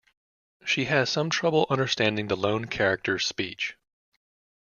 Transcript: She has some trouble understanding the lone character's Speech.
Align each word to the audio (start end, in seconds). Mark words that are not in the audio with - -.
She 0.65 0.85
has 0.85 1.11
some 1.11 1.29
trouble 1.29 1.67
understanding 1.69 2.27
the 2.27 2.35
lone 2.35 2.65
character's 2.65 3.23
Speech. 3.27 3.77